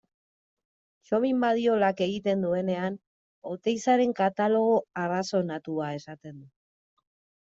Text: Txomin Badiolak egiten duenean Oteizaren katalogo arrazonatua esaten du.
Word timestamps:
Txomin 1.07 1.41
Badiolak 1.43 1.99
egiten 2.05 2.45
duenean 2.45 2.95
Oteizaren 3.51 4.15
katalogo 4.21 4.79
arrazonatua 5.03 5.91
esaten 5.99 6.41
du. 6.41 6.49